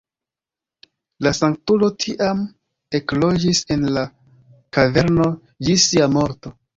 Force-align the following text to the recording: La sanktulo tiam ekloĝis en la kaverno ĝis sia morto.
La 1.25 1.33
sanktulo 1.39 1.89
tiam 2.05 2.41
ekloĝis 2.99 3.61
en 3.75 3.83
la 3.99 4.05
kaverno 4.79 5.29
ĝis 5.69 5.87
sia 5.93 6.09
morto. 6.17 6.53